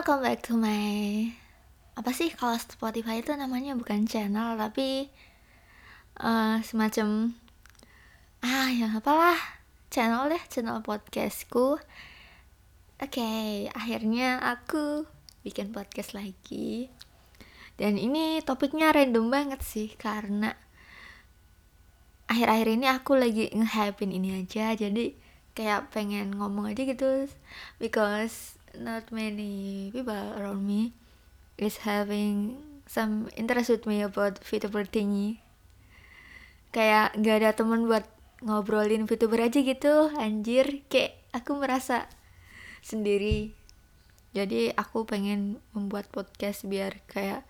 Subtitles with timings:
[0.00, 1.28] welcome back to my
[1.92, 5.12] apa sih kalau Spotify itu namanya bukan channel tapi
[6.16, 7.36] uh, semacam
[8.40, 9.36] ah ya apalah
[9.92, 11.76] channel deh channel podcastku.
[11.76, 11.84] Oke
[12.96, 15.04] okay, akhirnya aku
[15.44, 16.88] bikin podcast lagi.
[17.76, 20.56] Dan ini topiknya random banget sih karena
[22.24, 25.12] akhir-akhir ini aku lagi nge ini aja jadi
[25.52, 27.28] kayak pengen ngomong aja gitu
[27.76, 30.92] because not many people around me
[31.58, 32.56] is having
[32.86, 35.38] some interest with me about VTuber thingy.
[36.70, 38.06] Kayak gak ada teman buat
[38.42, 40.82] ngobrolin VTuber aja gitu anjir.
[40.86, 42.10] Kayak aku merasa
[42.82, 43.54] sendiri.
[44.30, 47.42] Jadi aku pengen membuat podcast biar kayak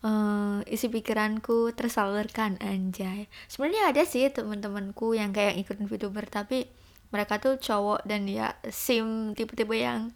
[0.00, 3.28] uh, isi pikiranku tersalurkan anjay.
[3.48, 6.68] Sebenarnya ada sih teman-temanku yang kayak ikutin VTuber tapi
[7.14, 10.10] mereka tuh cowok dan ya sim tipe-tipe yang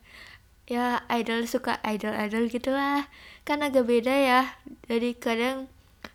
[0.71, 3.11] ya idol suka idol idol gitulah.
[3.43, 4.43] Kan agak beda ya.
[4.87, 5.67] Jadi kadang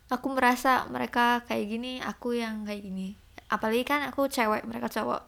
[0.08, 3.20] aku merasa mereka kayak gini aku yang kayak gini.
[3.52, 5.22] Apalagi kan aku cewek mereka cowok.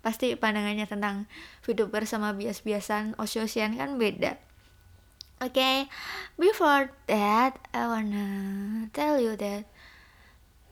[0.00, 1.28] Pasti pandangannya tentang
[1.60, 4.40] VTuber sama bias-biasan osiosian kan beda.
[5.40, 5.76] Oke okay,
[6.36, 8.28] before that I wanna
[8.92, 9.68] tell you that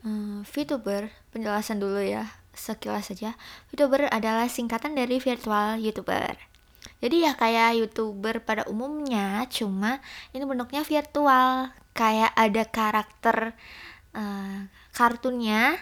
[0.04, 3.38] um, VTuber penjelasan dulu ya sekilas saja
[3.72, 6.57] VTuber adalah singkatan dari virtual YouTuber
[6.98, 10.02] jadi ya kayak youtuber pada umumnya cuma
[10.34, 11.70] ini bentuknya virtual.
[11.94, 13.36] Kayak ada karakter
[14.14, 15.78] uh, kartunnya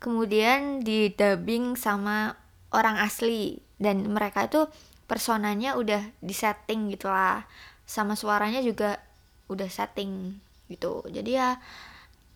[0.00, 2.36] kemudian di dubbing sama
[2.72, 3.56] orang asli.
[3.80, 4.68] Dan mereka itu
[5.08, 7.48] personanya udah disetting gitu lah.
[7.88, 9.00] Sama suaranya juga
[9.48, 10.36] udah setting
[10.68, 11.00] gitu.
[11.08, 11.56] Jadi ya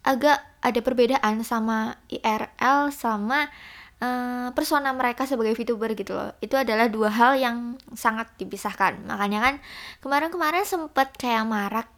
[0.02, 3.52] agak ada perbedaan sama IRL sama
[4.02, 6.34] uh, persona mereka sebagai VTuber gitu loh.
[6.42, 9.06] Itu adalah dua hal yang sangat dipisahkan.
[9.06, 9.54] Makanya kan
[10.02, 11.88] kemarin-kemarin sempet kayak marak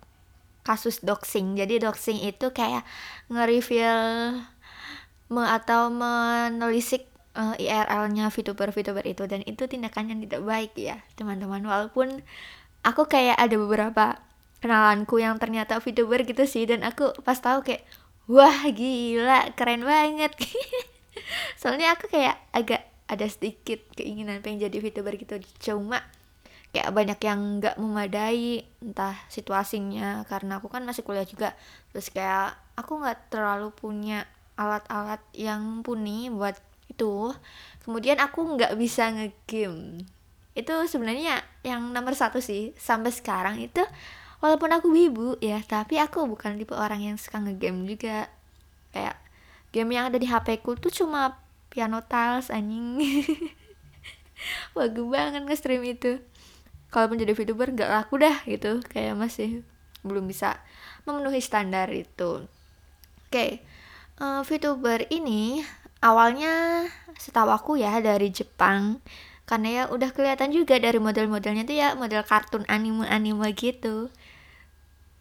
[0.65, 1.57] kasus doxing.
[1.57, 2.85] Jadi doxing itu kayak
[3.33, 4.01] nge-reveal
[5.33, 9.25] me atau menelisik uh, eh, IRL-nya VTuber-VTuber itu.
[9.25, 11.65] Dan itu tindakan yang tidak baik ya teman-teman.
[11.65, 12.21] Walaupun
[12.85, 14.21] aku kayak ada beberapa
[14.61, 16.69] kenalanku yang ternyata VTuber gitu sih.
[16.69, 17.85] Dan aku pas tahu kayak
[18.25, 20.33] wah gila keren banget
[21.61, 25.37] soalnya aku kayak agak ada sedikit keinginan pengen jadi VTuber gitu.
[25.61, 26.01] Cuma
[26.75, 30.25] kayak banyak yang nggak memadai entah situasinya.
[30.27, 31.53] Karena aku kan masih kuliah juga.
[31.93, 34.25] Terus kayak aku nggak terlalu punya
[34.57, 36.57] alat-alat yang mumpuni buat
[36.89, 37.33] itu.
[37.85, 40.09] Kemudian aku nggak bisa ngegame.
[40.55, 42.73] Itu sebenarnya yang nomor satu sih.
[42.81, 43.85] Sampai sekarang itu
[44.41, 48.33] walaupun aku wibu ya tapi aku bukan tipe orang yang suka ngegame juga.
[48.95, 49.24] Kayak
[49.75, 53.03] game yang ada di HP ku tuh cuma piano tiles anjing.
[54.79, 56.23] Bagus banget nge-stream itu.
[56.95, 58.79] Kalau menjadi VTuber nggak laku dah gitu.
[58.87, 59.67] Kayak masih
[60.07, 60.63] belum bisa
[61.03, 62.47] memenuhi standar itu.
[63.27, 63.51] Oke okay.
[64.23, 65.67] uh, eh, VTuber ini
[65.99, 66.87] awalnya
[67.19, 69.03] setahu aku ya dari Jepang.
[69.45, 74.09] Karena ya udah kelihatan juga dari model-modelnya tuh ya model kartun anime-anime gitu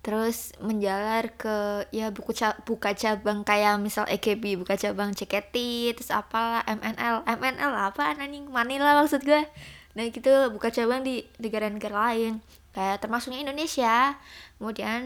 [0.04, 5.56] terus menjalar ke ya buku ca buka cabang kayak misal EKB buka cabang CKT
[5.96, 8.52] terus apalah MNL MNL apa anjing?
[8.52, 9.48] Manila maksud gue
[9.94, 12.44] nah gitu buka cabang di negara-negara lain.
[12.74, 14.18] Kayak termasuknya Indonesia.
[14.58, 15.04] Kemudian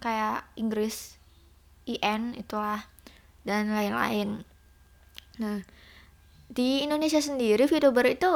[0.00, 1.20] kayak Inggris
[1.84, 2.88] IN itulah
[3.46, 4.42] dan lain-lain.
[5.38, 5.62] Nah
[6.50, 8.30] di Indonesia sendiri VTuber itu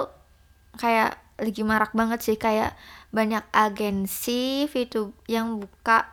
[0.78, 2.38] kayak lagi marak banget sih.
[2.38, 2.78] Kayak
[3.14, 6.10] banyak agensi VTube yang buka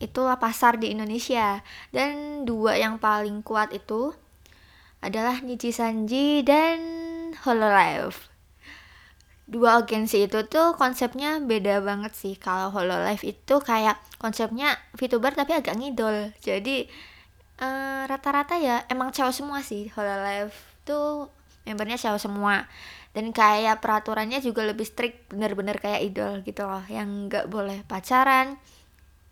[0.00, 1.60] itulah pasar di Indonesia.
[1.92, 4.16] Dan dua yang paling kuat itu
[5.04, 6.80] adalah Nichi Sanji dan
[7.44, 8.16] Hololive.
[9.46, 12.34] Dua agensi itu tuh konsepnya beda banget sih.
[12.34, 16.34] Kalau Hololive itu kayak konsepnya VTuber tapi agak ngidol.
[16.40, 16.88] Jadi
[17.60, 19.92] eh, rata-rata uh, ya emang cewek semua sih.
[19.94, 21.30] Hololive tuh
[21.62, 22.66] membernya cewek semua
[23.16, 28.60] dan kayak peraturannya juga lebih strict bener-bener kayak idol gitu loh yang nggak boleh pacaran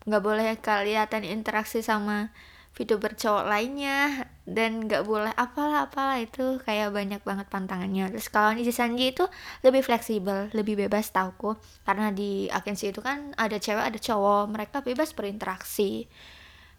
[0.08, 2.32] nggak boleh kelihatan interaksi sama
[2.74, 8.10] VTuber cowok lainnya dan nggak boleh apalah apalah itu kayak banyak banget pantangannya.
[8.10, 9.30] Terus kalau Niji Sanji itu
[9.62, 11.54] lebih fleksibel lebih bebas tauku.
[11.86, 16.10] Karena di agensi itu kan ada cewek ada cowok mereka bebas berinteraksi.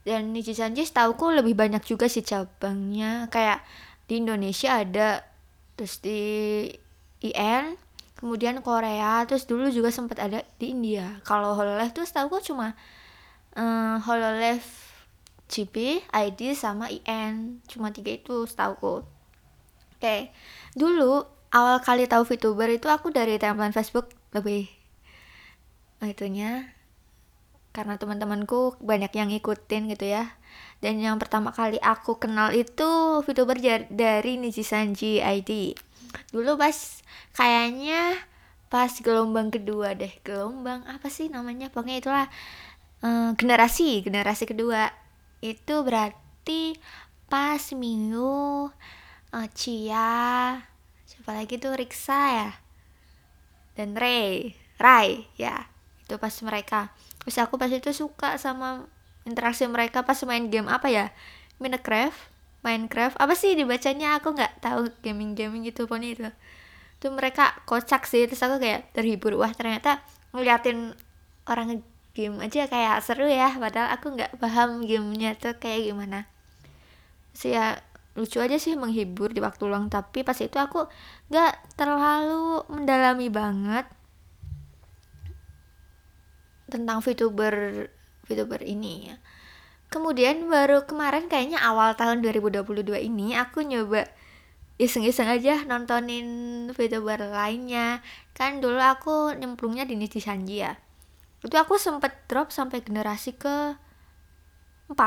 [0.04, 3.32] Dan Niji Sanji tauku lebih banyak juga sih cabangnya.
[3.32, 3.64] Kayak
[4.12, 5.24] di Indonesia ada
[5.80, 6.20] terus di
[7.24, 7.78] IN
[8.16, 11.20] kemudian Korea terus dulu juga sempat ada di India.
[11.28, 12.74] Kalau Hololive tuh setahu gue cuma
[13.60, 14.66] uh, Hololive
[15.46, 19.04] GP, ID sama IN cuma tiga itu setahu gue oke
[20.02, 20.34] okay.
[20.74, 21.22] dulu
[21.54, 24.68] awal kali tahu VTuber itu aku dari timeline Facebook lebih
[26.04, 26.76] itunya
[27.76, 30.32] karena teman-temanku banyak yang ngikutin gitu ya.
[30.80, 33.60] Dan yang pertama kali aku kenal itu VTuber
[33.92, 35.76] dari Niji Sanji ID
[36.30, 36.76] dulu pas
[37.36, 38.20] kayaknya
[38.68, 40.12] pas gelombang kedua deh.
[40.26, 41.72] Gelombang apa sih namanya?
[41.72, 42.26] Pokoknya itulah
[43.06, 44.92] uh, generasi generasi kedua.
[45.40, 46.76] Itu berarti
[47.32, 48.70] pas minggu
[49.32, 50.60] uh, Cia
[51.06, 51.74] siapa lagi tuh?
[51.74, 52.50] Riksa ya?
[53.80, 55.72] Dan Ray Rai ya.
[56.04, 56.92] Itu pas mereka.
[57.24, 58.86] Terus aku pas itu suka sama
[59.26, 61.10] interaksi mereka pas main game apa ya?
[61.58, 62.35] Minecraft
[62.66, 63.14] Minecraft.
[63.22, 64.18] Apa sih dibacanya?
[64.18, 66.30] Aku nggak tahu gaming gaming gitu pokoknya itu.
[66.98, 68.26] Tuh mereka kocak sih.
[68.26, 69.38] Terus aku kayak terhibur.
[69.38, 70.02] Wah ternyata
[70.34, 70.98] ngeliatin
[71.46, 71.86] orang
[72.18, 73.54] game aja kayak seru ya.
[73.54, 76.26] Padahal aku nggak paham gamenya tuh kayak gimana.
[77.38, 77.78] Sih ya
[78.18, 79.94] lucu aja sih menghibur di waktu luang.
[79.94, 80.90] Tapi pas itu aku
[81.30, 83.86] nggak terlalu mendalami banget
[86.66, 87.86] tentang VTuber
[88.26, 89.16] VTuber ini ya
[89.96, 94.04] kemudian baru kemarin kayaknya awal tahun 2022 ini aku nyoba
[94.76, 96.28] iseng-iseng aja nontonin
[96.76, 98.04] VTuber lainnya.
[98.36, 100.76] Kan dulu aku nyemplungnya di Nichi Sanji ya.
[101.40, 103.80] Itu aku sempet drop sampai generasi ke
[104.92, 105.00] 4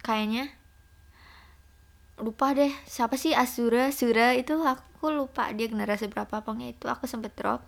[0.00, 0.56] kayaknya.
[2.16, 3.36] Lupa deh siapa sih?
[3.36, 7.60] Asura Sura itu aku lupa dia generasi berapa pokoknya itu aku sempet drop.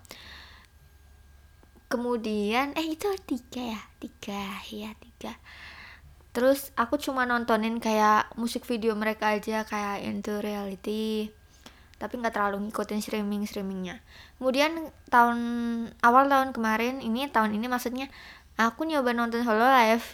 [1.85, 3.81] Kemudian eh itu tiga ya?
[4.01, 4.41] Tiga
[4.73, 5.37] ya tiga
[6.31, 11.31] terus aku cuma nontonin kayak musik video mereka aja kayak into reality
[11.99, 13.99] tapi nggak terlalu ngikutin streaming streamingnya
[14.39, 15.37] kemudian tahun
[16.01, 18.07] awal tahun kemarin ini tahun ini maksudnya
[18.67, 20.05] aku nyoba nonton Hololive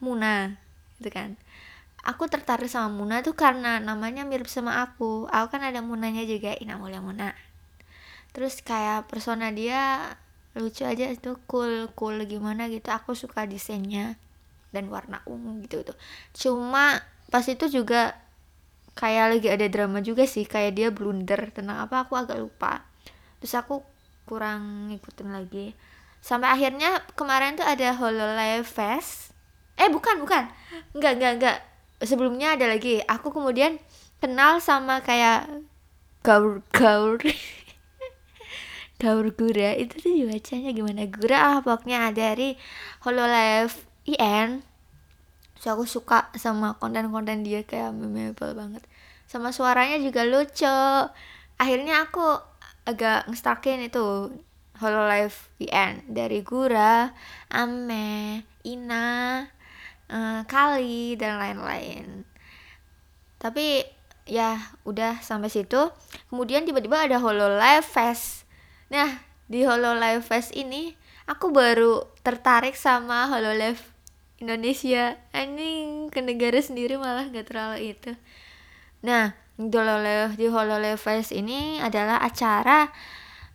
[0.00, 0.56] Muna
[1.00, 1.36] gitu kan.
[2.00, 5.28] Aku tertarik sama Muna tuh karena namanya mirip sama aku.
[5.28, 7.36] Aku kan ada Munanya juga Ina Mulia Muna.
[8.32, 10.16] Terus kayak persona dia
[10.56, 14.18] lucu aja itu cool cool gimana gitu aku suka desainnya
[14.70, 15.96] dan warna ungu gitu tuh.
[16.34, 18.18] Cuma pas itu juga
[18.98, 22.86] kayak lagi ada drama juga sih kayak dia blunder tentang apa aku agak lupa.
[23.42, 23.82] Terus aku
[24.26, 25.74] kurang ngikutin lagi.
[26.20, 29.32] Sampai akhirnya kemarin tuh ada Hololive Fest.
[29.80, 30.46] Eh bukan bukan.
[30.92, 31.58] Enggak enggak enggak
[32.04, 33.00] sebelumnya ada lagi.
[33.08, 33.80] Aku kemudian
[34.20, 35.48] kenal sama kayak
[36.20, 37.18] gaur gaur.
[39.00, 39.72] Gaur gura.
[39.80, 41.08] Itu tuh bacanya gimana?
[41.08, 42.12] Gura ah pokoknya?
[42.12, 42.52] Dari
[43.00, 43.72] Hololive
[44.06, 44.64] IN
[45.60, 48.82] so aku suka sama konten-konten dia kayak memorable banget
[49.28, 50.78] sama suaranya juga lucu
[51.60, 52.50] akhirnya aku
[52.88, 54.32] agak ngestakin itu
[54.80, 57.12] Hololive VN dari Gura,
[57.52, 59.44] Ame, Ina,
[60.08, 62.24] uh, Kali dan lain-lain.
[63.36, 63.84] Tapi
[64.24, 64.56] ya
[64.88, 65.92] udah sampai situ.
[66.32, 68.48] Kemudian tiba-tiba ada Hololive Fest.
[68.88, 69.20] Nah,
[69.52, 70.96] di Hololive Fest ini
[71.28, 73.80] aku baru tertarik sama Hololive
[74.40, 75.20] Indonesia.
[75.30, 78.16] Anjing ke negara sendiri malah gak terlalu itu.
[79.04, 80.48] Nah di di
[80.96, 82.88] Fest ini adalah acara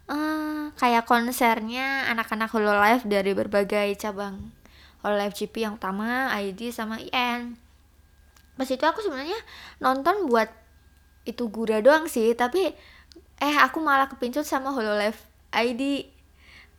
[0.10, 4.54] uh, kayak konsernya anak-anak Hololive dari berbagai cabang
[5.02, 7.58] Hololive GP yang utama ID sama IN
[8.56, 9.36] pas itu aku sebenarnya
[9.84, 10.48] nonton buat
[11.28, 12.72] itu gura doang sih tapi
[13.42, 15.20] eh aku malah kepincut sama Hololive
[15.52, 16.08] ID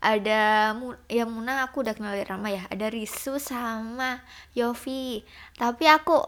[0.00, 0.72] ada
[1.08, 2.64] ya Muna aku udah kenal dari lama ya.
[2.68, 4.22] Ada Risu sama
[4.52, 5.24] Yofi.
[5.56, 6.22] Tapi aku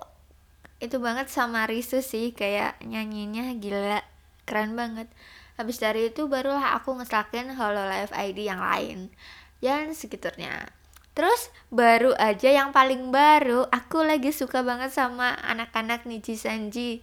[0.78, 4.00] itu banget sama Risu sih kayak nyanyinya gila
[4.48, 5.10] keren banget.
[5.58, 9.10] Habis dari itu barulah aku ngeslakin Hololive ID yang lain
[9.58, 10.70] dan sekitarnya.
[11.18, 17.02] Terus baru aja yang paling baru aku lagi suka banget sama anak-anak Niji Sanji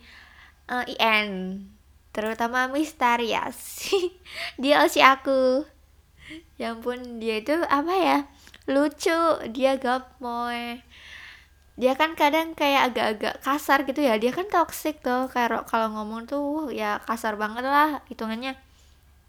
[0.72, 1.30] uh, eh, IN
[2.16, 3.92] terutama Mistarias
[4.62, 5.68] dia usia aku
[6.62, 8.18] ya ampun dia itu apa ya?
[8.66, 10.82] Lucu dia gamoy
[11.76, 14.16] dia kan kadang kayak agak-agak kasar gitu ya.
[14.16, 15.28] Dia kan toxic tuh.
[15.28, 18.56] Kayak kalau ngomong tuh ya kasar banget lah hitungannya.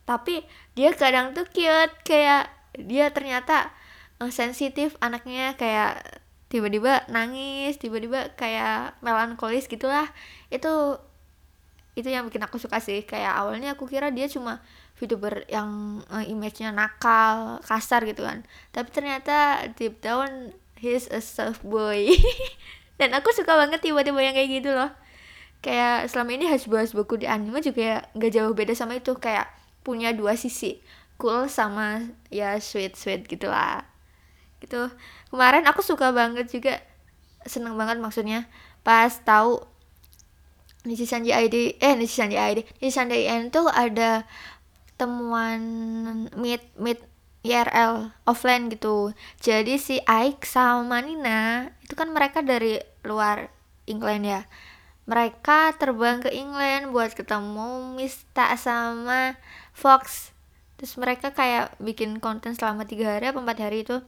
[0.07, 0.47] Tapi
[0.79, 1.95] dia kadang tuh cute.
[2.07, 3.75] Kayak dia ternyata
[4.23, 5.59] uh, sensitif anaknya.
[5.59, 10.07] Kayak tiba-tiba nangis tiba-tiba kayak melankolis gitulah
[10.47, 10.95] itu
[11.99, 13.03] itu yang bikin aku suka sih.
[13.03, 14.63] Kayak awalnya aku kira dia cuma
[14.97, 18.45] VTuber yang uh, image-nya nakal, kasar gitu kan.
[18.73, 22.09] Tapi ternyata deep down he's a soft boy.
[23.01, 24.89] Dan aku suka banget tiba-tiba yang kayak gitu loh.
[25.61, 29.49] Kayak selama ini hasbu-hasbuku di anime juga nggak jauh beda sama itu kayak
[29.85, 30.83] punya dua sisi
[31.17, 33.85] cool sama ya sweet sweet gitu lah
[34.61, 34.89] gitu
[35.33, 36.81] kemarin aku suka banget juga
[37.45, 38.49] seneng banget maksudnya
[38.85, 39.65] pas tahu
[40.87, 44.23] Nishi Sanji ID eh Nishi Sanji ID Nishi Sanji ID tuh ada
[44.97, 45.61] temuan
[46.37, 47.01] meet meet
[47.47, 49.15] IRL offline gitu.
[49.39, 53.49] Jadi si Aik sama Nina itu kan mereka dari luar
[53.87, 54.43] England ya.
[55.07, 59.39] Mereka terbang ke England buat ketemu Mista sama
[59.71, 60.35] Fox.
[60.77, 64.03] Terus mereka kayak bikin konten selama tiga hari apa empat hari itu.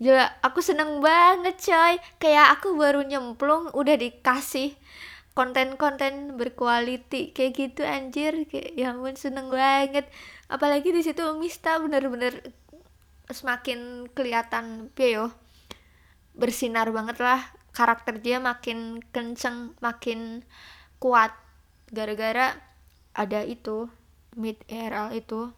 [0.00, 1.94] Gila, aku seneng banget coy.
[2.16, 4.74] Kayak aku baru nyemplung udah dikasih
[5.32, 8.44] konten-konten berkualiti kayak gitu anjir.
[8.48, 10.08] Kayak ya ampun seneng banget.
[10.48, 12.52] Apalagi di situ Mista bener-bener
[13.32, 15.32] semakin kelihatan yo
[16.36, 17.40] bersinar banget lah.
[17.72, 20.44] Karakter dia makin kenceng makin
[21.00, 21.32] kuat.
[21.92, 22.56] Gara-gara
[23.12, 23.88] ada itu
[24.36, 25.52] mid ERL itu.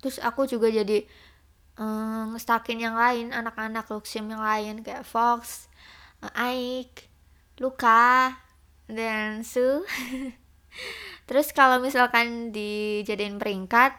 [0.00, 1.04] Terus aku juga jadi
[1.80, 2.36] um,
[2.76, 4.84] yang lain anak-anak Luxium yang lain.
[4.84, 5.68] Kayak Fox,
[6.36, 7.08] Aik,
[7.60, 8.36] Luka,
[8.92, 9.84] dan Su.
[11.28, 13.96] Terus kalau misalkan dijadiin peringkat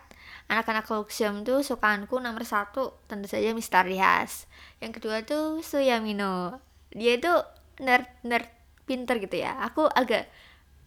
[0.52, 4.46] anak-anak Luxium tuh sukaanku nomor satu tentu saja Misterias
[4.84, 6.60] yang kedua tuh Suyamino.
[6.92, 7.32] Dia itu
[7.80, 8.52] nerd nerd
[8.84, 9.56] pinter gitu ya.
[9.64, 10.28] Aku agak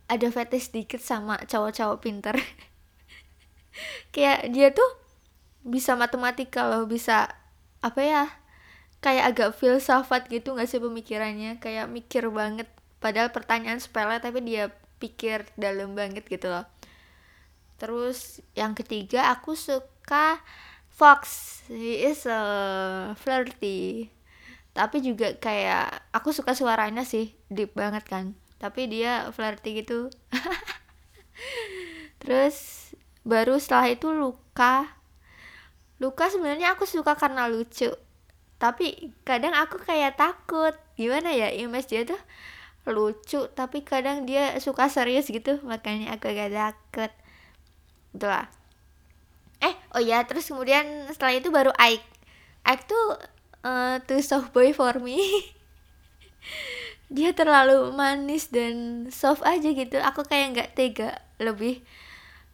[0.06, 2.36] ada fetish dikit sama cowok-cowok pinter.
[4.14, 4.86] Kayak dia tuh
[5.64, 7.26] bisa matematika loh bisa
[7.82, 8.24] apa ya
[9.02, 11.58] kayak agak filsafat gitu gak sih pemikirannya?
[11.58, 12.68] Kayak mikir banget
[13.06, 16.66] padahal pertanyaan sepele tapi dia pikir dalam banget gitu loh.
[17.78, 20.42] Terus yang ketiga aku suka
[20.90, 21.22] Fox.
[21.70, 22.40] He is a
[23.14, 24.10] flirty.
[24.74, 28.34] Tapi juga kayak aku suka suaranya sih deep banget kan.
[28.58, 30.10] Tapi dia flirty gitu.
[32.24, 32.90] Terus
[33.22, 34.88] baru setelah itu Luka.
[36.00, 37.92] Luka sebenarnya aku suka karena lucu.
[38.56, 40.72] Tapi kadang aku kayak takut.
[40.96, 42.20] Gimana ya image dia tuh
[42.86, 47.12] lucu tapi kadang dia suka serius gitu makanya aku agak takut.
[48.14, 48.46] Itulah
[49.56, 52.04] eh oh ya terus kemudian setelah itu baru Ike
[52.66, 53.06] Ike tuh
[53.66, 55.18] uh, too soft boy for me.
[57.16, 60.02] Dia terlalu manis dan soft aja gitu.
[60.02, 61.78] Aku kayak nggak tega lebih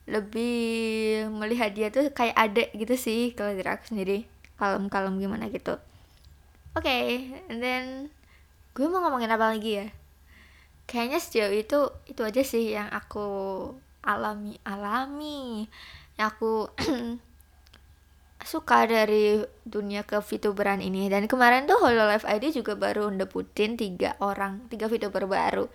[0.05, 4.29] lebih melihat dia tuh kayak adek gitu sih kalau dari aku sendiri.
[4.61, 5.81] Kalem-kalem gimana gitu.
[6.77, 7.09] Oke okay,
[7.49, 7.85] and then
[8.77, 9.87] gue mau ngomongin apa lagi ya
[10.87, 11.79] kayaknya sejauh itu
[12.11, 13.27] itu aja sih yang aku
[14.05, 15.67] alami alami.
[16.19, 16.53] Yang aku
[18.53, 21.07] suka dari dunia ke VTuberan ini.
[21.09, 25.67] Dan kemarin tuh Hololive ID juga baru ndebutin tiga orang tiga VTuber baru.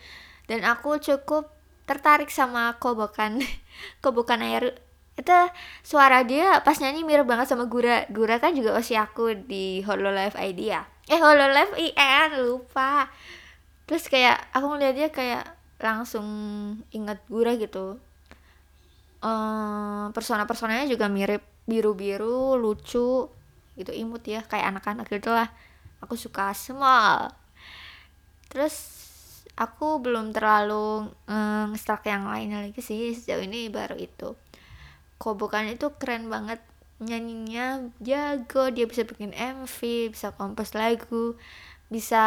[0.47, 1.51] Dan aku cukup
[1.87, 3.39] tertarik sama kobokan
[4.03, 4.75] kobokan air.
[5.17, 5.33] Itu
[5.81, 8.05] suara dia pas nyanyi mirip banget sama Gura.
[8.13, 10.85] Gura kan juga osi aku di Hololive ID ya.
[11.09, 13.09] Eh Hololive IN lupa
[13.87, 16.27] terus kayak aku ngeliat dia kayak langsung
[16.89, 18.01] inget Gura gitu.
[19.21, 21.41] Um, persona-personanya juga mirip.
[21.67, 23.27] Biru-biru lucu
[23.77, 24.41] gitu imut ya.
[24.45, 25.49] Kayak anak-anak gitu lah.
[26.01, 27.29] Aku suka semua.
[28.49, 28.75] Terus
[29.57, 31.69] aku belum terlalu um,
[32.05, 33.13] yang lainnya lagi sih.
[33.13, 34.33] Sejauh ini baru itu.
[35.21, 36.61] Kobokan itu keren banget.
[36.97, 38.73] Nyanyinya jago.
[38.73, 39.77] Dia bisa bikin MV
[40.13, 41.37] bisa kompos lagu
[41.87, 42.25] bisa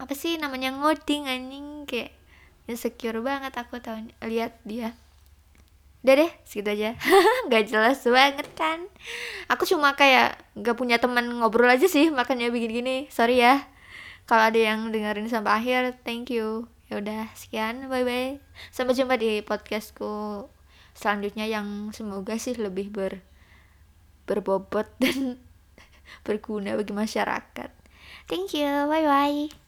[0.00, 2.16] apa sih namanya ngoding anjing kayak
[2.64, 4.96] insecure banget aku tahu lihat dia.
[6.00, 6.90] Udah deh segitu aja.
[7.46, 8.88] Nggak jelas banget kan?
[9.52, 13.68] Aku cuma kayak nggak punya teman ngobrol aja sih makanya bikin gini sorry ya.
[14.24, 16.64] Kalau ada yang dengerin sampai akhir thank you.
[16.88, 18.40] Ya udah sekian bye bye
[18.74, 20.48] sampai jumpa di podcastku
[20.96, 23.22] selanjutnya yang semoga sih lebih ber
[24.26, 25.36] berbobot dan
[26.26, 27.70] berguna bagi masyarakat.
[28.26, 29.59] Thank you bye bye